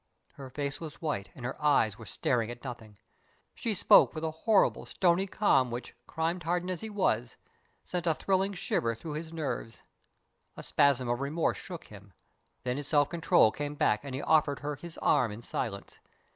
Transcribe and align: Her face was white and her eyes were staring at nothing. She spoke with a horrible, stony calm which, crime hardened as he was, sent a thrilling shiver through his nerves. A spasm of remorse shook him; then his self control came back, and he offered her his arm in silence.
Her 0.33 0.49
face 0.49 0.81
was 0.81 0.99
white 0.99 1.29
and 1.35 1.45
her 1.45 1.61
eyes 1.63 1.99
were 1.99 2.07
staring 2.07 2.49
at 2.49 2.63
nothing. 2.63 2.97
She 3.53 3.75
spoke 3.75 4.15
with 4.15 4.23
a 4.23 4.31
horrible, 4.31 4.87
stony 4.87 5.27
calm 5.27 5.69
which, 5.69 5.93
crime 6.07 6.41
hardened 6.41 6.71
as 6.71 6.81
he 6.81 6.89
was, 6.89 7.37
sent 7.83 8.07
a 8.07 8.15
thrilling 8.15 8.53
shiver 8.53 8.95
through 8.95 9.13
his 9.13 9.31
nerves. 9.31 9.83
A 10.57 10.63
spasm 10.63 11.07
of 11.07 11.19
remorse 11.21 11.57
shook 11.59 11.83
him; 11.83 12.13
then 12.63 12.77
his 12.77 12.87
self 12.87 13.09
control 13.09 13.51
came 13.51 13.75
back, 13.75 14.03
and 14.03 14.15
he 14.15 14.23
offered 14.23 14.57
her 14.61 14.75
his 14.75 14.97
arm 14.97 15.31
in 15.31 15.43
silence. 15.43 15.99